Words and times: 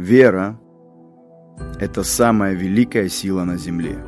Вера– 0.00 0.58
это 1.78 2.04
самая 2.04 2.54
великая 2.54 3.10
сила 3.10 3.44
на 3.44 3.58
земле. 3.58 3.98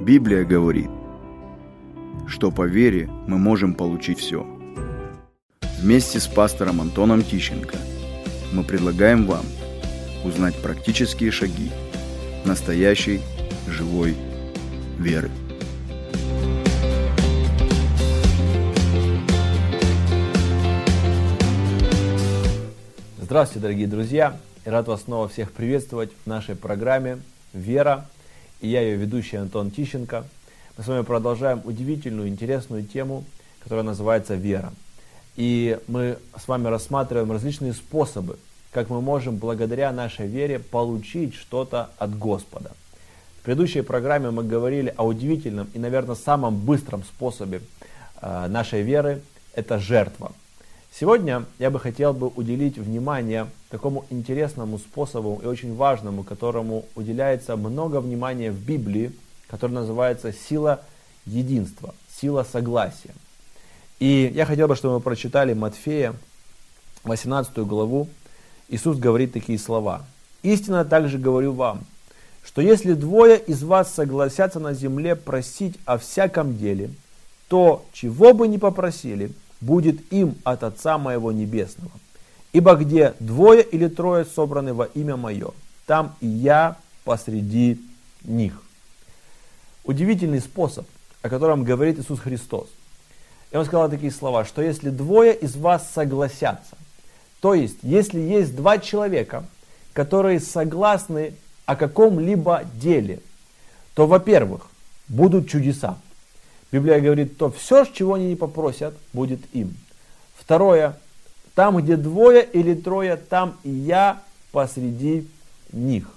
Библия 0.00 0.44
говорит, 0.44 0.90
что 2.26 2.50
по 2.50 2.66
вере 2.66 3.08
мы 3.28 3.38
можем 3.38 3.74
получить 3.74 4.18
все. 4.18 4.44
Вместе 5.80 6.18
с 6.18 6.26
пастором 6.26 6.80
Антоном 6.80 7.22
Тищенко 7.22 7.76
мы 8.52 8.64
предлагаем 8.64 9.24
вам 9.24 9.44
узнать 10.24 10.60
практические 10.60 11.30
шаги 11.30 11.70
настоящей 12.44 13.20
живой 13.68 14.16
веры. 14.98 15.30
Здравствуйте, 23.28 23.60
дорогие 23.60 23.86
друзья! 23.86 24.38
Рад 24.64 24.88
вас 24.88 25.02
снова 25.02 25.28
всех 25.28 25.52
приветствовать 25.52 26.10
в 26.24 26.26
нашей 26.26 26.56
программе 26.56 27.20
«Вера». 27.52 28.06
И 28.62 28.68
я 28.68 28.80
ее 28.80 28.96
ведущий 28.96 29.36
Антон 29.36 29.70
Тищенко. 29.70 30.24
Мы 30.78 30.82
с 30.82 30.86
вами 30.86 31.02
продолжаем 31.02 31.60
удивительную, 31.62 32.28
интересную 32.28 32.84
тему, 32.84 33.26
которая 33.62 33.84
называется 33.84 34.34
«Вера». 34.34 34.72
И 35.36 35.78
мы 35.88 36.16
с 36.42 36.48
вами 36.48 36.68
рассматриваем 36.68 37.30
различные 37.30 37.74
способы, 37.74 38.38
как 38.72 38.88
мы 38.88 39.02
можем 39.02 39.36
благодаря 39.36 39.92
нашей 39.92 40.26
вере 40.26 40.58
получить 40.58 41.34
что-то 41.34 41.90
от 41.98 42.18
Господа. 42.18 42.70
В 43.42 43.44
предыдущей 43.44 43.82
программе 43.82 44.30
мы 44.30 44.42
говорили 44.42 44.94
о 44.96 45.04
удивительном 45.04 45.68
и, 45.74 45.78
наверное, 45.78 46.14
самом 46.14 46.56
быстром 46.56 47.02
способе 47.02 47.60
э, 48.22 48.46
нашей 48.48 48.80
веры– 48.80 49.20
это 49.52 49.78
жертва– 49.78 50.32
Сегодня 50.98 51.44
я 51.60 51.70
бы 51.70 51.78
хотел 51.78 52.12
бы 52.12 52.26
уделить 52.26 52.76
внимание 52.76 53.46
такому 53.70 54.04
интересному 54.10 54.78
способу 54.78 55.40
и 55.40 55.46
очень 55.46 55.76
важному, 55.76 56.24
которому 56.24 56.86
уделяется 56.96 57.54
много 57.56 58.00
внимания 58.00 58.50
в 58.50 58.58
Библии, 58.58 59.12
который 59.46 59.70
называется 59.70 60.32
сила 60.32 60.80
единства, 61.24 61.94
сила 62.20 62.44
согласия. 62.50 63.14
И 64.00 64.32
я 64.34 64.44
хотел 64.44 64.66
бы, 64.66 64.74
чтобы 64.74 64.94
мы 64.94 65.00
прочитали 65.00 65.52
Матфея, 65.52 66.14
18 67.04 67.58
главу. 67.58 68.08
Иисус 68.68 68.98
говорит 68.98 69.32
такие 69.32 69.58
слова. 69.60 70.04
«Истинно 70.42 70.84
также 70.84 71.16
говорю 71.16 71.52
вам, 71.52 71.84
что 72.42 72.60
если 72.60 72.94
двое 72.94 73.38
из 73.38 73.62
вас 73.62 73.94
согласятся 73.94 74.58
на 74.58 74.74
земле 74.74 75.14
просить 75.14 75.76
о 75.84 75.96
всяком 75.96 76.58
деле, 76.58 76.90
то, 77.46 77.86
чего 77.92 78.34
бы 78.34 78.48
ни 78.48 78.56
попросили– 78.56 79.30
будет 79.60 80.12
им 80.12 80.36
от 80.44 80.62
Отца 80.62 80.98
моего 80.98 81.32
Небесного. 81.32 81.92
Ибо 82.52 82.74
где 82.74 83.14
двое 83.20 83.62
или 83.62 83.88
трое 83.88 84.24
собраны 84.24 84.72
во 84.74 84.84
имя 84.86 85.16
Мое, 85.16 85.50
там 85.86 86.14
и 86.20 86.26
я 86.26 86.76
посреди 87.04 87.80
них. 88.24 88.62
Удивительный 89.84 90.40
способ, 90.40 90.86
о 91.22 91.28
котором 91.28 91.64
говорит 91.64 91.98
Иисус 91.98 92.20
Христос. 92.20 92.68
И 93.50 93.56
он 93.56 93.64
сказал 93.64 93.88
такие 93.88 94.12
слова, 94.12 94.44
что 94.44 94.60
если 94.60 94.90
двое 94.90 95.34
из 95.34 95.56
вас 95.56 95.90
согласятся, 95.92 96.76
то 97.40 97.54
есть 97.54 97.78
если 97.82 98.20
есть 98.20 98.54
два 98.54 98.78
человека, 98.78 99.44
которые 99.92 100.40
согласны 100.40 101.34
о 101.64 101.76
каком-либо 101.76 102.64
деле, 102.74 103.20
то, 103.94 104.06
во-первых, 104.06 104.68
будут 105.08 105.48
чудеса. 105.48 105.98
Библия 106.70 107.00
говорит, 107.00 107.38
то 107.38 107.50
все, 107.50 107.84
чего 107.84 108.14
они 108.14 108.28
не 108.28 108.36
попросят, 108.36 108.94
будет 109.12 109.40
им. 109.52 109.74
Второе, 110.36 110.96
там, 111.54 111.76
где 111.78 111.96
двое 111.96 112.44
или 112.44 112.74
трое, 112.74 113.16
там 113.16 113.56
и 113.64 113.70
я 113.70 114.22
посреди 114.52 115.26
них. 115.72 116.08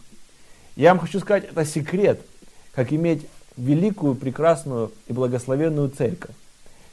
Я 0.76 0.90
вам 0.90 1.00
хочу 1.00 1.20
сказать, 1.20 1.46
это 1.46 1.66
секрет, 1.66 2.22
как 2.74 2.92
иметь 2.94 3.26
великую, 3.58 4.16
прекрасную 4.16 4.92
и 5.08 5.14
благословенную 5.14 5.90
церковь. 5.90 6.36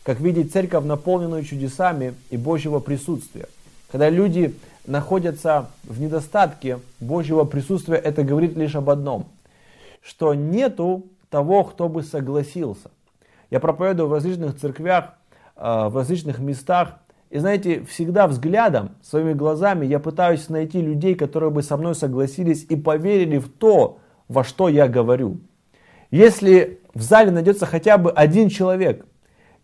Как 0.03 0.21
видеть 0.21 0.53
церковь, 0.53 0.85
наполненную 0.85 1.45
чудесами 1.45 2.15
и 2.31 2.37
Божьего 2.37 2.81
присутствия. 2.81 3.49
Когда 3.91 4.09
люди 4.09 4.55
находятся 4.87 5.71
в 5.85 6.01
недостатке 6.01 6.79
Божьего 7.01 7.45
присутствия, 7.45 7.97
это 7.97 8.23
говорит 8.23 8.57
лишь 8.57 8.75
об 8.75 8.89
одном, 8.91 9.27
что 10.03 10.35
нету 10.35 11.05
того, 11.31 11.65
кто 11.65 11.89
бы 11.89 12.03
согласился. 12.03 12.91
Я 13.51 13.61
проповедую 13.61 14.09
в 14.09 14.13
различных 14.13 14.57
церквях, 14.57 15.15
а, 15.57 15.89
в 15.89 15.97
различных 15.97 16.39
местах. 16.39 16.95
И 17.31 17.39
знаете, 17.39 17.83
всегда 17.85 18.27
взглядом, 18.27 18.93
своими 19.03 19.33
глазами 19.33 19.85
я 19.87 19.99
пытаюсь 19.99 20.49
найти 20.49 20.81
людей, 20.81 21.15
которые 21.15 21.51
бы 21.51 21.63
со 21.63 21.77
мной 21.77 21.95
согласились 21.95 22.65
и 22.69 22.77
поверили 22.77 23.39
в 23.39 23.49
то, 23.49 23.99
во 24.29 24.45
что 24.45 24.69
я 24.69 24.89
говорю. 24.89 25.41
Если 26.11 26.81
в 26.95 27.03
зале 27.03 27.31
найдется 27.31 27.67
хотя 27.67 27.99
бы 27.99 28.11
один 28.11 28.49
человек, 28.49 29.05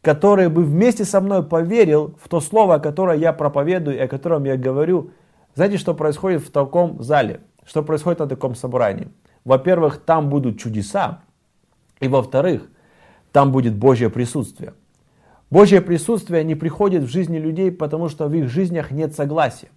который 0.03 0.49
бы 0.49 0.63
вместе 0.63 1.05
со 1.05 1.21
мной 1.21 1.43
поверил 1.43 2.15
в 2.23 2.29
то 2.29 2.41
слово, 2.41 2.79
которое 2.79 3.19
я 3.19 3.33
проповедую 3.33 3.97
и 3.97 4.01
о 4.01 4.09
котором 4.09 4.45
я 4.45 4.57
говорю, 4.57 5.11
знаете, 5.55 5.79
что 5.79 5.95
происходит 5.95 6.43
в 6.43 6.51
таком 6.51 7.03
зале? 7.03 7.41
Что 7.65 7.83
происходит 7.83 8.19
на 8.19 8.27
таком 8.27 8.55
собрании? 8.55 9.09
Во-первых, 9.45 9.99
там 9.99 10.29
будут 10.29 10.59
чудеса. 10.59 11.23
И 12.01 12.09
во-вторых, 12.09 12.69
там 13.35 13.51
будет 13.51 13.75
Божье 13.75 14.11
присутствие. 14.11 14.75
Божье 15.51 15.81
присутствие 15.81 16.45
не 16.45 16.55
приходит 16.55 17.03
в 17.03 17.09
жизни 17.09 17.39
людей, 17.39 17.73
потому 17.73 18.09
что 18.09 18.29
в 18.29 18.33
их 18.33 18.49
жизнях 18.49 18.93
нет 18.93 19.13
согласия. 19.13 19.71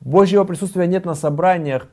Божьего 0.00 0.44
присутствия 0.44 0.86
нет 0.86 1.06
на 1.06 1.14
собраниях, 1.14 1.88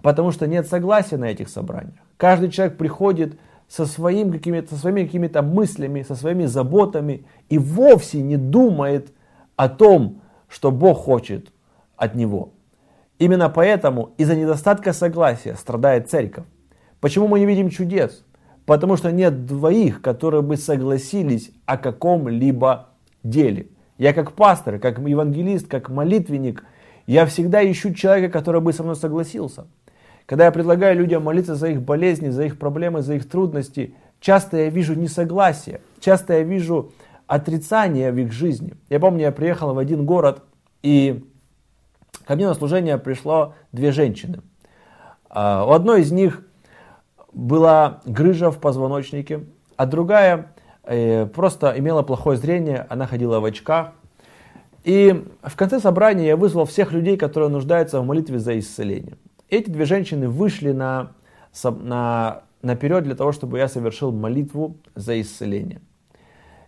потому 0.00 0.30
что 0.30 0.46
нет 0.46 0.68
согласия 0.68 1.16
на 1.16 1.24
этих 1.24 1.48
собраниях. 1.48 1.98
Каждый 2.16 2.52
человек 2.52 2.76
приходит 2.76 3.36
со, 3.66 3.84
своим 3.84 4.30
какими 4.30 4.64
со 4.64 4.76
своими 4.76 5.04
какими-то 5.04 5.42
мыслями, 5.42 6.02
со 6.02 6.14
своими 6.14 6.44
заботами 6.44 7.26
и 7.48 7.58
вовсе 7.58 8.22
не 8.22 8.36
думает 8.36 9.12
о 9.56 9.68
том, 9.68 10.20
что 10.46 10.70
Бог 10.70 10.98
хочет 10.98 11.50
от 11.96 12.14
него. 12.14 12.52
Именно 13.18 13.48
поэтому 13.48 14.12
из-за 14.18 14.36
недостатка 14.36 14.92
согласия 14.92 15.56
страдает 15.56 16.10
церковь. 16.10 16.44
Почему 17.00 17.26
мы 17.26 17.40
не 17.40 17.46
видим 17.46 17.70
чудес? 17.70 18.24
Потому 18.66 18.96
что 18.96 19.12
нет 19.12 19.46
двоих, 19.46 20.00
которые 20.00 20.42
бы 20.42 20.56
согласились 20.56 21.50
о 21.66 21.76
каком-либо 21.76 22.88
деле. 23.22 23.68
Я 23.98 24.12
как 24.12 24.32
пастор, 24.32 24.78
как 24.78 24.98
евангелист, 24.98 25.68
как 25.68 25.90
молитвенник, 25.90 26.64
я 27.06 27.26
всегда 27.26 27.70
ищу 27.70 27.92
человека, 27.92 28.32
который 28.32 28.60
бы 28.60 28.72
со 28.72 28.82
мной 28.82 28.96
согласился. 28.96 29.66
Когда 30.26 30.46
я 30.46 30.52
предлагаю 30.52 30.96
людям 30.96 31.22
молиться 31.22 31.54
за 31.54 31.68
их 31.68 31.82
болезни, 31.82 32.30
за 32.30 32.44
их 32.44 32.58
проблемы, 32.58 33.02
за 33.02 33.14
их 33.14 33.28
трудности, 33.28 33.94
часто 34.20 34.56
я 34.56 34.70
вижу 34.70 34.94
несогласие, 34.94 35.82
часто 36.00 36.34
я 36.34 36.42
вижу 36.42 36.92
отрицание 37.26 38.10
в 38.10 38.18
их 38.18 38.32
жизни. 38.32 38.74
Я 38.88 39.00
помню, 39.00 39.22
я 39.22 39.32
приехал 39.32 39.74
в 39.74 39.78
один 39.78 40.06
город, 40.06 40.42
и 40.82 41.24
ко 42.24 42.36
мне 42.36 42.46
на 42.46 42.54
служение 42.54 42.96
пришло 42.96 43.54
две 43.72 43.92
женщины. 43.92 44.40
А, 45.28 45.66
у 45.66 45.72
одной 45.72 46.00
из 46.00 46.10
них 46.10 46.46
была 47.34 48.00
грыжа 48.06 48.50
в 48.50 48.58
позвоночнике, 48.58 49.44
а 49.76 49.86
другая 49.86 50.54
э, 50.84 51.26
просто 51.26 51.74
имела 51.76 52.02
плохое 52.02 52.38
зрение, 52.38 52.86
она 52.88 53.06
ходила 53.06 53.40
в 53.40 53.44
очках. 53.44 53.92
И 54.84 55.24
в 55.42 55.56
конце 55.56 55.80
собрания 55.80 56.26
я 56.26 56.36
вызвал 56.36 56.64
всех 56.66 56.92
людей, 56.92 57.16
которые 57.16 57.50
нуждаются 57.50 58.00
в 58.00 58.06
молитве 58.06 58.38
за 58.38 58.58
исцеление. 58.58 59.16
Эти 59.48 59.70
две 59.70 59.84
женщины 59.84 60.28
вышли 60.28 60.72
на, 60.72 61.12
на, 61.64 62.42
наперед 62.62 63.04
для 63.04 63.14
того, 63.14 63.32
чтобы 63.32 63.58
я 63.58 63.68
совершил 63.68 64.12
молитву 64.12 64.76
за 64.94 65.20
исцеление. 65.20 65.80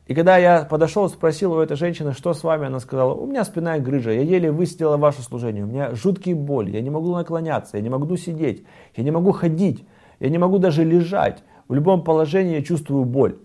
И 0.06 0.14
когда 0.14 0.36
я 0.36 0.62
подошел, 0.62 1.08
спросил 1.08 1.52
у 1.52 1.58
этой 1.58 1.76
женщины, 1.76 2.12
что 2.12 2.32
с 2.32 2.44
вами, 2.44 2.66
она 2.66 2.78
сказала, 2.78 3.12
у 3.12 3.26
меня 3.26 3.44
спинная 3.44 3.80
грыжа, 3.80 4.12
я 4.12 4.22
еле 4.22 4.52
высидела 4.52 4.96
ваше 4.96 5.22
служение, 5.22 5.64
у 5.64 5.66
меня 5.66 5.94
жуткие 5.96 6.36
боли, 6.36 6.70
я 6.70 6.80
не 6.80 6.90
могу 6.90 7.12
наклоняться, 7.12 7.76
я 7.76 7.82
не 7.82 7.88
могу 7.88 8.16
сидеть, 8.16 8.64
я 8.94 9.02
не 9.02 9.10
могу 9.10 9.32
ходить. 9.32 9.84
Я 10.20 10.30
не 10.30 10.38
могу 10.38 10.58
даже 10.58 10.84
лежать. 10.84 11.42
В 11.68 11.74
любом 11.74 12.04
положении 12.04 12.56
я 12.56 12.62
чувствую 12.62 13.04
боль. 13.04 13.36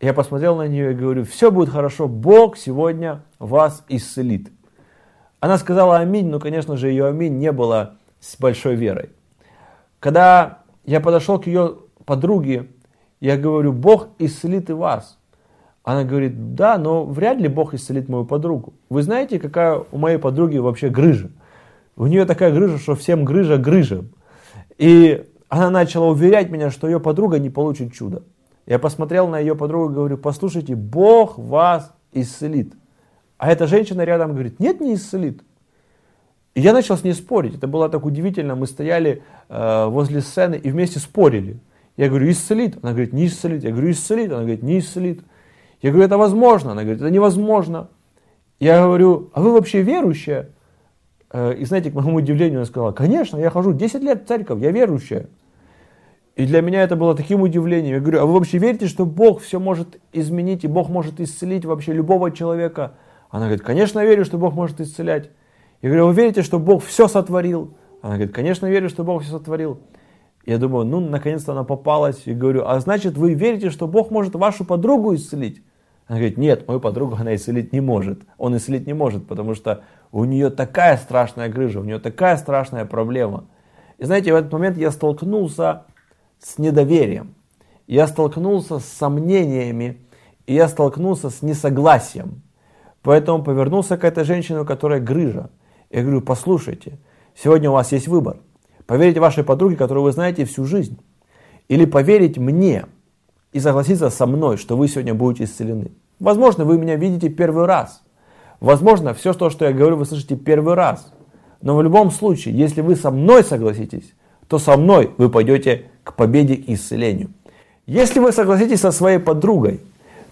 Я 0.00 0.12
посмотрел 0.12 0.56
на 0.56 0.66
нее 0.66 0.92
и 0.92 0.94
говорю, 0.94 1.24
все 1.24 1.50
будет 1.50 1.70
хорошо, 1.70 2.08
Бог 2.08 2.56
сегодня 2.56 3.22
вас 3.38 3.84
исцелит. 3.88 4.50
Она 5.40 5.56
сказала 5.56 5.98
аминь, 5.98 6.28
но, 6.28 6.40
конечно 6.40 6.76
же, 6.76 6.88
ее 6.88 7.06
аминь 7.06 7.38
не 7.38 7.52
было 7.52 7.94
с 8.20 8.36
большой 8.38 8.74
верой. 8.74 9.10
Когда 10.00 10.58
я 10.84 11.00
подошел 11.00 11.38
к 11.38 11.46
ее 11.46 11.76
подруге, 12.04 12.68
я 13.20 13.36
говорю, 13.36 13.72
Бог 13.72 14.08
исцелит 14.18 14.68
и 14.68 14.72
вас. 14.72 15.18
Она 15.82 16.04
говорит, 16.04 16.54
да, 16.54 16.78
но 16.78 17.04
вряд 17.04 17.38
ли 17.38 17.48
Бог 17.48 17.74
исцелит 17.74 18.08
мою 18.08 18.24
подругу. 18.24 18.74
Вы 18.88 19.02
знаете, 19.02 19.38
какая 19.38 19.82
у 19.92 19.98
моей 19.98 20.18
подруги 20.18 20.58
вообще 20.58 20.88
грыжа? 20.88 21.30
У 21.96 22.06
нее 22.06 22.24
такая 22.24 22.52
грыжа, 22.52 22.78
что 22.78 22.94
всем 22.94 23.24
грыжа 23.24 23.58
грыжа. 23.58 24.04
И 24.76 25.26
она 25.54 25.70
начала 25.70 26.06
уверять 26.06 26.50
меня, 26.50 26.70
что 26.70 26.86
ее 26.86 27.00
подруга 27.00 27.38
не 27.38 27.50
получит 27.50 27.92
чудо. 27.92 28.22
Я 28.66 28.78
посмотрел 28.78 29.28
на 29.28 29.38
ее 29.38 29.54
подругу 29.54 29.90
и 29.90 29.94
говорю, 29.94 30.18
послушайте, 30.18 30.74
Бог 30.74 31.38
вас 31.38 31.92
исцелит. 32.12 32.72
А 33.36 33.50
эта 33.50 33.66
женщина 33.66 34.02
рядом 34.02 34.32
говорит, 34.32 34.58
нет, 34.58 34.80
не 34.80 34.94
исцелит. 34.94 35.42
И 36.54 36.60
я 36.60 36.72
начал 36.72 36.96
с 36.96 37.04
ней 37.04 37.12
спорить. 37.12 37.56
Это 37.56 37.66
было 37.66 37.88
так 37.88 38.06
удивительно. 38.06 38.54
Мы 38.54 38.66
стояли 38.66 39.22
э, 39.48 39.86
возле 39.86 40.20
сцены 40.20 40.54
и 40.54 40.70
вместе 40.70 40.98
спорили. 40.98 41.58
Я 41.96 42.08
говорю, 42.08 42.30
исцелит. 42.30 42.78
Она 42.82 42.92
говорит, 42.92 43.12
не 43.12 43.26
исцелит. 43.26 43.64
Я 43.64 43.70
говорю, 43.70 43.90
исцелит. 43.90 44.30
Она 44.32 44.42
говорит, 44.42 44.62
не 44.62 44.78
исцелит. 44.78 45.20
Я 45.82 45.90
говорю, 45.90 46.06
это 46.06 46.16
возможно. 46.16 46.72
Она 46.72 46.82
говорит, 46.82 47.02
это 47.02 47.10
невозможно. 47.10 47.88
Я 48.60 48.82
говорю, 48.82 49.30
а 49.34 49.42
вы 49.42 49.52
вообще 49.52 49.82
верующая? 49.82 50.50
Э, 51.32 51.54
и 51.54 51.64
знаете, 51.64 51.90
к 51.90 51.94
моему 51.94 52.16
удивлению, 52.16 52.60
она 52.60 52.66
сказала, 52.66 52.92
конечно, 52.92 53.36
я 53.36 53.50
хожу 53.50 53.72
10 53.72 54.02
лет 54.02 54.22
в 54.22 54.28
церковь, 54.28 54.62
я 54.62 54.70
верующая. 54.70 55.28
И 56.36 56.46
для 56.46 56.60
меня 56.62 56.82
это 56.82 56.96
было 56.96 57.14
таким 57.14 57.42
удивлением. 57.42 57.94
Я 57.94 58.00
говорю, 58.00 58.20
а 58.20 58.26
вы 58.26 58.34
вообще 58.34 58.58
верите, 58.58 58.88
что 58.88 59.06
Бог 59.06 59.40
все 59.40 59.60
может 59.60 60.00
изменить, 60.12 60.64
и 60.64 60.68
Бог 60.68 60.88
может 60.88 61.20
исцелить 61.20 61.64
вообще 61.64 61.92
любого 61.92 62.32
человека? 62.32 62.94
Она 63.30 63.46
говорит, 63.46 63.62
конечно, 63.62 64.04
верю, 64.04 64.24
что 64.24 64.36
Бог 64.36 64.54
может 64.54 64.80
исцелять. 64.80 65.30
Я 65.80 65.90
говорю, 65.90 66.04
«А 66.04 66.08
вы 66.08 66.14
верите, 66.14 66.42
что 66.42 66.58
Бог 66.58 66.82
все 66.82 67.08
сотворил? 67.08 67.74
Она 68.00 68.14
говорит, 68.14 68.34
конечно, 68.34 68.66
верю, 68.66 68.88
что 68.88 69.04
Бог 69.04 69.22
все 69.22 69.32
сотворил. 69.32 69.80
Я 70.46 70.58
думаю, 70.58 70.84
ну, 70.84 71.00
наконец-то 71.00 71.52
она 71.52 71.64
попалась. 71.64 72.22
И 72.26 72.34
говорю, 72.34 72.66
а 72.66 72.78
значит, 72.80 73.16
вы 73.16 73.34
верите, 73.34 73.70
что 73.70 73.86
Бог 73.86 74.10
может 74.10 74.34
вашу 74.34 74.64
подругу 74.64 75.14
исцелить? 75.14 75.62
Она 76.06 76.18
говорит, 76.18 76.36
нет, 76.36 76.66
мою 76.68 76.80
подругу 76.80 77.16
она 77.18 77.34
исцелить 77.34 77.72
не 77.72 77.80
может. 77.80 78.22
Он 78.36 78.56
исцелить 78.56 78.86
не 78.86 78.92
может, 78.92 79.26
потому 79.26 79.54
что 79.54 79.84
у 80.12 80.24
нее 80.24 80.50
такая 80.50 80.96
страшная 80.96 81.48
грыжа, 81.48 81.80
у 81.80 81.84
нее 81.84 81.98
такая 81.98 82.36
страшная 82.36 82.84
проблема. 82.84 83.46
И 83.98 84.04
знаете, 84.04 84.32
в 84.32 84.36
этот 84.36 84.52
момент 84.52 84.76
я 84.76 84.90
столкнулся 84.90 85.84
с 86.44 86.58
недоверием. 86.58 87.34
Я 87.86 88.06
столкнулся 88.06 88.78
с 88.78 88.84
сомнениями, 88.84 89.98
и 90.46 90.54
я 90.54 90.68
столкнулся 90.68 91.30
с 91.30 91.42
несогласием. 91.42 92.42
Поэтому 93.02 93.42
повернулся 93.42 93.96
к 93.96 94.04
этой 94.04 94.24
женщине, 94.24 94.60
у 94.60 94.64
которой 94.64 95.00
грыжа. 95.00 95.50
Я 95.90 96.02
говорю, 96.02 96.20
послушайте, 96.20 96.98
сегодня 97.34 97.70
у 97.70 97.74
вас 97.74 97.92
есть 97.92 98.08
выбор. 98.08 98.38
Поверить 98.86 99.18
вашей 99.18 99.44
подруге, 99.44 99.76
которую 99.76 100.04
вы 100.04 100.12
знаете 100.12 100.44
всю 100.44 100.64
жизнь. 100.64 100.98
Или 101.68 101.86
поверить 101.86 102.36
мне 102.36 102.86
и 103.52 103.60
согласиться 103.60 104.10
со 104.10 104.26
мной, 104.26 104.56
что 104.58 104.76
вы 104.76 104.88
сегодня 104.88 105.14
будете 105.14 105.44
исцелены. 105.44 105.92
Возможно, 106.18 106.64
вы 106.64 106.78
меня 106.78 106.96
видите 106.96 107.28
первый 107.28 107.64
раз. 107.64 108.02
Возможно, 108.60 109.14
все 109.14 109.32
то, 109.32 109.50
что 109.50 109.64
я 109.64 109.72
говорю, 109.72 109.96
вы 109.96 110.04
слышите 110.04 110.36
первый 110.36 110.74
раз. 110.74 111.12
Но 111.60 111.76
в 111.76 111.82
любом 111.82 112.10
случае, 112.10 112.56
если 112.56 112.82
вы 112.82 112.96
со 112.96 113.10
мной 113.10 113.44
согласитесь, 113.44 114.14
то 114.48 114.58
со 114.58 114.76
мной 114.76 115.12
вы 115.16 115.30
пойдете 115.30 115.90
к 116.02 116.14
победе 116.14 116.54
и 116.54 116.74
исцелению. 116.74 117.30
Если 117.86 118.18
вы 118.18 118.32
согласитесь 118.32 118.80
со 118.80 118.92
своей 118.92 119.18
подругой, 119.18 119.80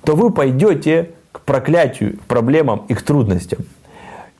то 0.05 0.15
вы 0.15 0.33
пойдете 0.33 1.13
к 1.33 1.41
проклятию, 1.41 2.19
к 2.19 2.23
проблемам 2.23 2.85
и 2.89 2.95
к 2.95 3.03
трудностям. 3.03 3.61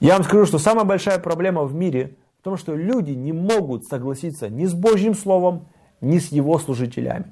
Я 0.01 0.15
вам 0.15 0.25
скажу, 0.25 0.47
что 0.47 0.59
самая 0.59 0.85
большая 0.85 1.19
проблема 1.19 1.65
в 1.65 1.75
мире 1.75 2.17
в 2.41 2.45
том, 2.45 2.57
что 2.57 2.75
люди 2.75 3.13
не 3.13 3.33
могут 3.33 3.87
согласиться 3.87 4.49
ни 4.49 4.67
с 4.67 4.75
Божьим 4.75 5.15
Словом, 5.15 5.67
ни 6.01 6.19
с 6.19 6.33
его 6.33 6.59
служителями. 6.59 7.27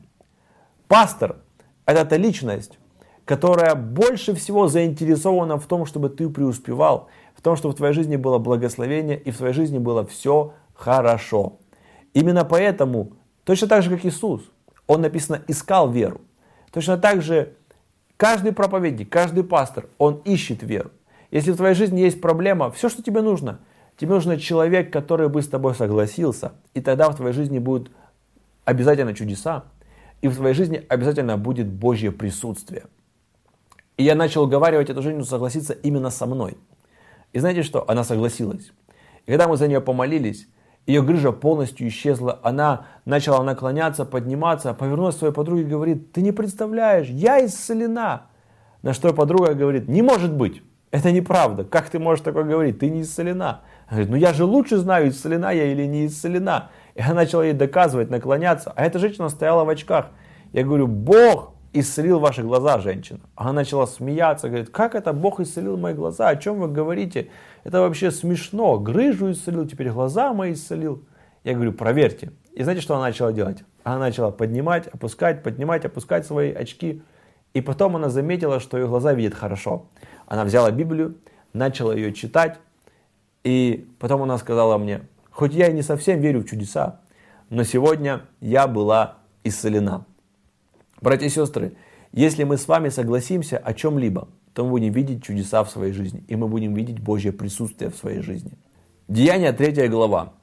Пастор– 0.86 1.36
это 1.86 2.04
та 2.04 2.16
личность, 2.16 2.78
которая 3.24 3.74
больше 3.74 4.34
всего 4.34 4.68
заинтересована 4.68 5.58
в 5.58 5.66
том, 5.66 5.86
чтобы 5.86 6.10
ты 6.10 6.28
преуспевал, 6.28 7.08
в 7.34 7.42
том, 7.42 7.56
чтобы 7.56 7.74
в 7.74 7.76
твоей 7.76 7.94
жизни 7.94 8.16
было 8.16 8.38
благословение 8.38 9.18
и 9.18 9.30
в 9.30 9.36
твоей 9.36 9.54
жизни 9.54 9.78
было 9.78 10.04
все 10.04 10.52
хорошо. 10.74 11.59
Именно 12.12 12.44
поэтому, 12.44 13.12
точно 13.44 13.68
так 13.68 13.82
же, 13.82 13.90
как 13.90 14.04
Иисус, 14.04 14.42
он 14.86 15.02
написано 15.02 15.42
искал 15.46 15.90
веру. 15.90 16.20
Точно 16.72 16.98
так 16.98 17.22
же 17.22 17.54
каждый 18.16 18.52
проповедник, 18.52 19.08
каждый 19.08 19.44
пастор, 19.44 19.86
он 19.98 20.22
ищет 20.24 20.62
веру. 20.62 20.90
Если 21.30 21.52
в 21.52 21.56
твоей 21.56 21.74
жизни 21.74 22.00
есть 22.00 22.20
проблема, 22.20 22.70
все, 22.70 22.88
что 22.88 23.02
тебе 23.02 23.22
нужно, 23.22 23.60
тебе 23.96 24.14
нужен 24.14 24.38
человек, 24.38 24.92
который 24.92 25.28
бы 25.28 25.42
с 25.42 25.48
тобой 25.48 25.74
согласился, 25.74 26.52
и 26.74 26.80
тогда 26.80 27.08
в 27.10 27.16
твоей 27.16 27.32
жизни 27.32 27.58
будут 27.58 27.92
обязательно 28.64 29.14
чудеса, 29.14 29.64
и 30.22 30.28
в 30.28 30.36
твоей 30.36 30.54
жизни 30.54 30.84
обязательно 30.88 31.36
будет 31.38 31.68
Божье 31.68 32.10
присутствие. 32.10 32.84
И 33.96 34.02
я 34.02 34.14
начал 34.14 34.44
уговаривать 34.44 34.90
эту 34.90 35.02
женщину 35.02 35.24
согласиться 35.24 35.72
именно 35.72 36.10
со 36.10 36.26
мной. 36.26 36.56
И 37.32 37.38
знаете 37.38 37.62
что? 37.62 37.88
Она 37.88 38.02
согласилась. 38.02 38.72
И 39.26 39.30
когда 39.30 39.46
мы 39.46 39.56
за 39.56 39.68
нее 39.68 39.80
помолились, 39.80 40.48
ее 40.86 41.02
грыжа 41.02 41.32
полностью 41.32 41.88
исчезла. 41.88 42.38
Она 42.42 42.86
начала 43.04 43.42
наклоняться, 43.42 44.04
подниматься, 44.04 44.74
повернулась 44.74 45.16
к 45.16 45.18
своей 45.18 45.34
подруге 45.34 45.62
и 45.62 45.66
говорит, 45.66 46.12
ты 46.12 46.22
не 46.22 46.32
представляешь, 46.32 47.08
я 47.08 47.44
исцелена. 47.44 48.22
На 48.82 48.94
что 48.94 49.12
подруга 49.12 49.54
говорит, 49.54 49.88
не 49.88 50.02
может 50.02 50.32
быть. 50.32 50.62
Это 50.90 51.12
неправда. 51.12 51.64
Как 51.64 51.88
ты 51.88 52.00
можешь 52.00 52.24
такое 52.24 52.44
говорить? 52.44 52.80
Ты 52.80 52.90
не 52.90 53.02
исцелена. 53.02 53.60
Она 53.86 54.02
говорит, 54.02 54.10
ну 54.10 54.16
я 54.16 54.32
же 54.32 54.44
лучше 54.44 54.78
знаю, 54.78 55.08
исцелена 55.10 55.52
я 55.52 55.66
или 55.66 55.84
не 55.84 56.06
исцелена. 56.06 56.70
И 56.94 57.00
она 57.00 57.14
начала 57.14 57.44
ей 57.44 57.52
доказывать, 57.52 58.10
наклоняться. 58.10 58.72
А 58.74 58.84
эта 58.84 58.98
женщина 58.98 59.28
стояла 59.28 59.64
в 59.64 59.68
очках. 59.68 60.06
Я 60.52 60.64
говорю, 60.64 60.88
Бог 60.88 61.54
исцелил 61.72 62.18
ваши 62.18 62.42
глаза, 62.42 62.78
женщина. 62.78 63.20
Она 63.34 63.52
начала 63.52 63.86
смеяться, 63.86 64.48
говорит, 64.48 64.70
как 64.70 64.94
это 64.94 65.12
Бог 65.12 65.40
исцелил 65.40 65.76
мои 65.76 65.94
глаза? 65.94 66.28
О 66.28 66.36
чем 66.36 66.60
вы 66.60 66.68
говорите? 66.68 67.28
Это 67.64 67.80
вообще 67.80 68.10
смешно. 68.10 68.78
Грыжу 68.78 69.32
исцелил, 69.32 69.66
теперь 69.66 69.90
глаза 69.90 70.32
мои 70.32 70.52
исцелил. 70.52 71.04
Я 71.44 71.54
говорю, 71.54 71.72
проверьте. 71.72 72.32
И 72.52 72.62
знаете, 72.62 72.82
что 72.82 72.94
она 72.94 73.04
начала 73.04 73.32
делать? 73.32 73.64
Она 73.84 73.98
начала 73.98 74.30
поднимать, 74.30 74.88
опускать, 74.88 75.42
поднимать, 75.42 75.84
опускать 75.84 76.26
свои 76.26 76.52
очки. 76.52 77.02
И 77.54 77.60
потом 77.60 77.96
она 77.96 78.08
заметила, 78.08 78.60
что 78.60 78.78
ее 78.78 78.86
глаза 78.86 79.12
видят 79.12 79.34
хорошо. 79.34 79.86
Она 80.26 80.44
взяла 80.44 80.70
Библию, 80.70 81.16
начала 81.52 81.92
ее 81.92 82.12
читать, 82.12 82.58
и 83.42 83.88
потом 83.98 84.22
она 84.22 84.38
сказала 84.38 84.78
мне, 84.78 85.02
хоть 85.30 85.54
я 85.54 85.68
и 85.68 85.72
не 85.72 85.82
совсем 85.82 86.20
верю 86.20 86.40
в 86.40 86.44
чудеса, 86.44 87.00
но 87.48 87.64
сегодня 87.64 88.22
я 88.40 88.68
была 88.68 89.18
исцелена. 89.42 90.04
Братья 91.00 91.26
и 91.26 91.30
сестры, 91.30 91.72
если 92.12 92.44
мы 92.44 92.58
с 92.58 92.68
вами 92.68 92.90
согласимся 92.90 93.56
о 93.56 93.72
чем-либо, 93.72 94.28
то 94.52 94.64
мы 94.64 94.70
будем 94.72 94.92
видеть 94.92 95.24
чудеса 95.24 95.64
в 95.64 95.70
своей 95.70 95.92
жизни, 95.92 96.24
и 96.28 96.36
мы 96.36 96.48
будем 96.48 96.74
видеть 96.74 97.00
Божье 97.00 97.32
присутствие 97.32 97.90
в 97.90 97.96
своей 97.96 98.20
жизни. 98.20 98.52
Деяние 99.08 99.52
3 99.52 99.88
глава. 99.88 100.34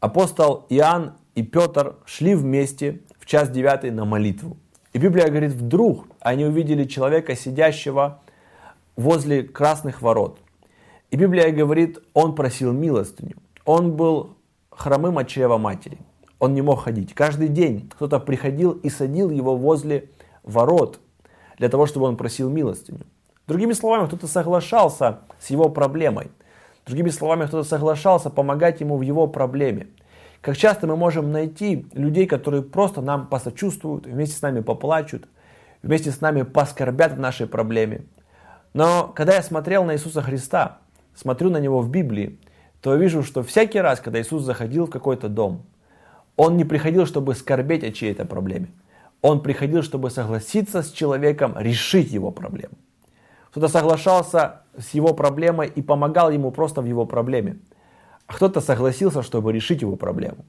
Апостол 0.00 0.66
Иоанн 0.68 1.14
и 1.34 1.42
Петр 1.42 1.96
шли 2.04 2.34
вместе 2.34 3.00
в 3.18 3.26
час 3.26 3.48
9 3.50 3.92
на 3.94 4.04
молитву. 4.04 4.58
И 4.92 4.98
Библия 4.98 5.28
говорит, 5.28 5.52
вдруг 5.52 6.06
они 6.20 6.44
увидели 6.44 6.84
человека, 6.84 7.34
сидящего 7.34 8.20
возле 8.96 9.42
красных 9.42 10.02
ворот. 10.02 10.40
И 11.10 11.16
Библия 11.16 11.50
говорит, 11.50 11.98
он 12.12 12.34
просил 12.34 12.72
милостыню. 12.72 13.36
Он 13.64 13.96
был 13.96 14.36
хромым 14.70 15.18
от 15.18 15.28
чрева 15.28 15.58
матери. 15.58 15.98
Он 16.38 16.54
не 16.54 16.62
мог 16.62 16.84
ходить. 16.84 17.14
Каждый 17.14 17.48
день 17.48 17.90
кто-то 17.94 18.20
приходил 18.20 18.72
и 18.72 18.90
садил 18.90 19.30
его 19.30 19.56
возле 19.56 20.10
ворот 20.42 21.00
для 21.58 21.68
того, 21.68 21.86
чтобы 21.86 22.06
он 22.06 22.16
просил 22.16 22.48
милостыню. 22.48 23.00
Другими 23.46 23.72
словами, 23.72 24.06
кто-то 24.06 24.26
соглашался 24.26 25.20
с 25.40 25.50
его 25.50 25.68
проблемой. 25.68 26.30
Другими 26.86 27.10
словами, 27.10 27.46
кто-то 27.46 27.68
соглашался 27.68 28.30
помогать 28.30 28.80
ему 28.80 28.96
в 28.96 29.02
его 29.02 29.26
проблеме. 29.26 29.88
Как 30.40 30.56
часто 30.56 30.86
мы 30.86 30.96
можем 30.96 31.32
найти 31.32 31.86
людей, 31.92 32.26
которые 32.26 32.62
просто 32.62 33.00
нам 33.00 33.26
посочувствуют, 33.26 34.06
вместе 34.06 34.36
с 34.36 34.42
нами 34.42 34.60
поплачут, 34.60 35.26
вместе 35.82 36.12
с 36.12 36.20
нами 36.20 36.42
поскорбят 36.42 37.12
в 37.12 37.18
нашей 37.18 37.46
проблеме, 37.46 38.04
но 38.74 39.10
когда 39.14 39.34
я 39.34 39.42
смотрел 39.42 39.84
на 39.84 39.94
Иисуса 39.94 40.22
Христа, 40.22 40.78
смотрю 41.14 41.50
на 41.50 41.58
Него 41.58 41.80
в 41.80 41.90
Библии, 41.90 42.38
то 42.80 42.94
вижу, 42.94 43.22
что 43.22 43.42
всякий 43.42 43.80
раз, 43.80 44.00
когда 44.00 44.20
Иисус 44.20 44.42
заходил 44.42 44.86
в 44.86 44.90
какой-то 44.90 45.28
дом, 45.28 45.62
Он 46.38 46.56
не 46.56 46.64
приходил, 46.64 47.04
чтобы 47.04 47.34
скорбеть 47.34 47.82
о 47.82 47.90
чьей-то 47.90 48.24
проблеме. 48.24 48.68
Он 49.22 49.42
приходил, 49.42 49.82
чтобы 49.82 50.08
согласиться 50.08 50.82
с 50.82 50.92
человеком, 50.92 51.54
решить 51.58 52.12
его 52.12 52.30
проблему. 52.30 52.74
Кто-то 53.50 53.66
соглашался 53.66 54.62
с 54.78 54.94
его 54.94 55.14
проблемой 55.14 55.66
и 55.66 55.82
помогал 55.82 56.30
ему 56.30 56.52
просто 56.52 56.80
в 56.80 56.86
его 56.86 57.06
проблеме. 57.06 57.58
А 58.28 58.34
кто-то 58.34 58.60
согласился, 58.60 59.24
чтобы 59.24 59.52
решить 59.52 59.82
его 59.82 59.96
проблему. 59.96 60.44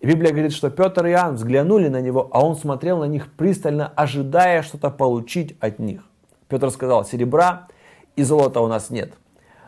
И 0.00 0.06
Библия 0.06 0.32
говорит, 0.32 0.52
что 0.52 0.68
Петр 0.68 1.06
и 1.06 1.10
Иоанн 1.10 1.36
взглянули 1.36 1.86
на 1.86 2.00
него, 2.00 2.28
а 2.32 2.44
он 2.44 2.56
смотрел 2.56 2.98
на 2.98 3.04
них 3.04 3.32
пристально, 3.32 3.86
ожидая 3.86 4.62
что-то 4.62 4.90
получить 4.90 5.56
от 5.60 5.78
них. 5.78 6.02
Петр 6.48 6.70
сказал, 6.70 7.04
серебра 7.04 7.68
и 8.16 8.24
золота 8.24 8.60
у 8.60 8.66
нас 8.66 8.90
нет. 8.90 9.12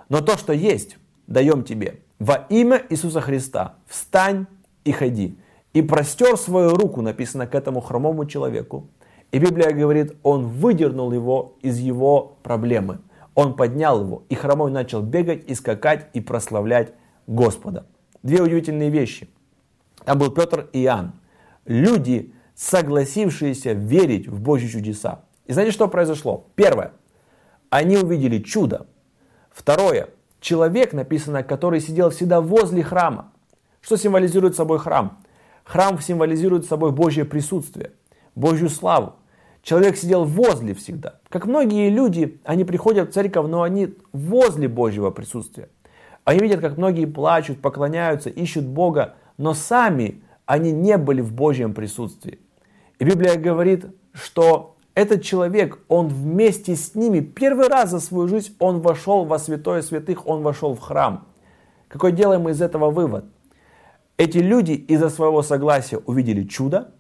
Но 0.09 0.23
то, 0.23 0.37
что 0.37 0.53
есть, 0.53 0.97
даем 1.29 1.63
тебе. 1.63 2.01
Во 2.19 2.47
имя 2.49 2.83
Иисуса 2.89 3.21
Христа 3.21 3.77
встань 3.87 4.47
и 4.83 4.91
ходи. 4.91 5.39
И 5.73 5.83
простер 5.83 6.37
свою 6.37 6.71
руку, 6.71 7.01
написано 7.03 7.47
к 7.47 7.55
этому 7.55 7.81
хромому 7.81 8.27
человеку. 8.27 8.89
И 9.31 9.39
Библия 9.39 9.73
говорит, 9.73 10.15
он 10.23 10.47
выдернул 10.47 11.13
его 11.13 11.57
из 11.63 11.79
его 11.79 12.37
проблемы. 12.43 13.01
Он 13.35 13.57
поднял 13.57 14.03
его, 14.03 14.25
и 14.29 14.35
хромой 14.35 14.71
начал 14.71 15.01
бегать 15.01 15.45
и 15.47 15.55
скакать 15.55 16.09
и 16.13 16.21
прославлять 16.21 16.93
Господа. 17.27 17.87
Две 18.23 18.43
удивительные 18.43 18.91
вещи. 18.91 19.31
Там 20.05 20.19
был 20.19 20.31
Петр 20.31 20.69
и 20.73 20.85
Иоанн. 20.85 21.13
Люди, 21.65 22.35
согласившиеся 22.55 23.73
верить 23.73 24.29
в 24.29 24.41
Божьи 24.43 24.69
чудеса. 24.69 25.25
И 25.47 25.53
знаете, 25.55 25.73
что 25.73 25.89
произошло? 25.89 26.47
Первое. 26.55 26.93
Они 27.71 27.97
увидели 27.97 28.39
чудо. 28.39 28.87
Второе. 29.51 30.09
человек, 30.41 30.93
написано, 30.93 31.43
который 31.43 31.81
сидел 31.81 32.11
всегда 32.11 32.41
возле 32.41 32.83
храма. 32.83 33.33
Что 33.81 33.97
символизирует 33.97 34.57
собой 34.57 34.79
храм? 34.79 35.22
Храм 35.73 35.99
символизирует 36.03 36.67
собой 36.67 36.93
Божье 36.93 37.25
присутствие, 37.25 37.93
Божью 38.35 38.69
славу. 38.69 39.15
Человек 39.63 39.97
сидел 39.97 40.27
возле 40.27 40.75
всегда. 40.75 41.15
Как 41.31 41.47
многие 41.47 41.89
люди, 41.89 42.39
они 42.45 42.65
приходят 42.65 43.09
в 43.09 43.13
церковь, 43.15 43.47
но 43.49 43.63
они 43.63 43.95
возле 44.13 44.69
Божьего 44.69 45.09
присутствия. 45.09 45.71
Они 46.25 46.41
видят, 46.41 46.61
как 46.61 46.77
многие 46.77 47.07
плачут, 47.07 47.63
поклоняются, 47.63 48.29
ищут 48.29 48.67
Бога, 48.67 49.15
но 49.39 49.55
сами 49.55 50.23
они 50.45 50.73
не 50.73 50.99
были 50.99 51.23
в 51.23 51.33
Божьем 51.33 51.73
присутствии. 51.73 52.39
И 52.99 53.05
Библия 53.05 53.37
говорит, 53.37 53.87
что 54.13 54.77
этот 54.95 55.23
человек, 55.23 55.79
он 55.89 56.09
вместе 56.09 56.77
с 56.77 56.95
ними, 56.95 57.21
первый 57.21 57.69
раз 57.69 57.93
за 57.93 58.01
свою 58.01 58.29
жизнь, 58.29 58.55
он 58.59 58.81
вошел 58.81 59.25
во 59.25 59.39
святое 59.39 59.81
святых, 59.81 60.27
он 60.27 60.43
вошел 60.43 60.75
в 60.75 60.81
храм. 60.81 61.27
Какой 61.89 62.13
делаем 62.13 62.43
мы 62.43 62.51
из 62.51 62.61
этого 62.61 62.91
вывод? 62.91 63.25
Эти 64.23 64.39
люди 64.39 64.71
из-за 64.71 65.11
своего 65.11 65.43
согласия 65.43 65.99
увидели 65.99 66.45
чудо 66.45 66.93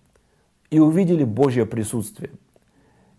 и 0.70 0.80
увидели 0.80 1.22
Божье 1.22 1.66
присутствие. 1.66 2.32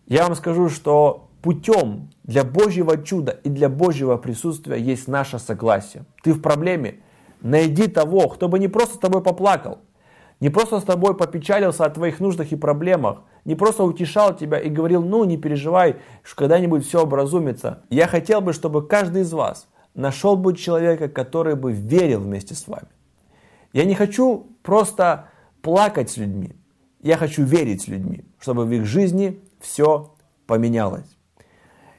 Я 0.08 0.24
вам 0.24 0.36
скажу, 0.36 0.68
что 0.68 1.30
путем 1.42 2.10
для 2.26 2.44
Божьего 2.44 3.02
чуда 3.02 3.32
и 3.32 3.50
для 3.50 3.70
Божьего 3.70 4.18
присутствия 4.18 4.76
есть 4.76 5.08
наше 5.08 5.40
согласие. 5.40 6.04
Ты 6.22 6.34
в 6.34 6.42
проблеме, 6.42 6.96
найди 7.40 7.88
того, 7.88 8.28
кто 8.28 8.50
бы 8.50 8.60
не 8.60 8.68
просто 8.68 8.96
с 8.96 9.00
тобой 9.00 9.24
поплакал, 9.24 9.78
не 10.42 10.50
просто 10.50 10.82
с 10.82 10.84
тобой 10.84 11.16
попечалился 11.16 11.86
о 11.86 11.90
твоих 11.90 12.20
нуждах 12.20 12.52
и 12.52 12.58
проблемах, 12.58 13.22
не 13.46 13.56
просто 13.56 13.86
утешал 13.86 14.36
тебя 14.36 14.60
и 14.60 14.68
говорил, 14.68 15.02
ну 15.02 15.24
не 15.24 15.38
переживай, 15.38 15.96
что 16.24 16.36
когда-нибудь 16.36 16.86
все 16.86 17.04
образумится. 17.04 17.84
Я 17.90 18.08
хотел 18.08 18.42
бы, 18.42 18.52
чтобы 18.52 18.86
каждый 18.86 19.22
из 19.22 19.32
вас 19.32 19.70
нашел 19.94 20.36
бы 20.36 20.58
человека, 20.58 21.08
который 21.08 21.56
бы 21.56 21.72
верил 21.72 22.20
вместе 22.20 22.54
с 22.54 22.68
вами. 22.68 22.90
Я 23.74 23.86
не 23.86 23.96
хочу 23.96 24.48
просто 24.62 25.30
плакать 25.62 26.10
с 26.10 26.18
людьми, 26.18 26.56
я 27.02 27.18
хочу 27.18 27.44
верить 27.44 27.82
с 27.82 27.88
людьми, 27.88 28.24
чтобы 28.40 28.66
в 28.66 28.72
их 28.72 28.86
жизни 28.86 29.40
все 29.60 30.16
поменялось. 30.46 31.18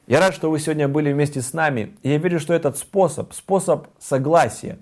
Я 0.07 0.21
рад, 0.21 0.35
что 0.35 0.51
вы 0.51 0.61
сегодня 0.61 0.87
были 0.87 1.13
вместе 1.13 1.41
с 1.41 1.53
нами. 1.55 1.97
Я 2.03 2.19
верю, 2.19 2.39
что 2.39 2.53
этот 2.53 2.77
способ, 2.77 3.33
способ 3.33 3.89
согласия, 3.99 4.79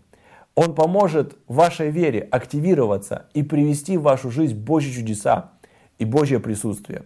он 0.55 0.75
поможет 0.75 1.37
вашей 1.47 1.91
вере 1.91 2.27
активироваться 2.31 3.27
и 3.33 3.43
привести 3.43 3.97
в 3.97 4.03
вашу 4.03 4.31
жизнь 4.31 4.57
Божьи 4.57 4.93
чудеса 4.93 5.53
и 5.99 6.05
Божье 6.05 6.41
присутствие. 6.41 7.05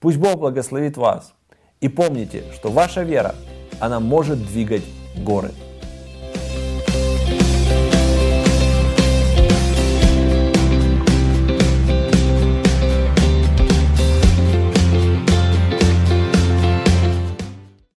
Пусть 0.00 0.16
Бог 0.16 0.40
благословит 0.40 0.96
вас. 0.96 1.34
И 1.80 1.88
помните, 1.88 2.42
что 2.54 2.70
ваша 2.70 3.02
вера, 3.02 3.34
она 3.80 4.00
может 4.00 4.44
двигать 4.46 4.84
горы. 5.16 5.52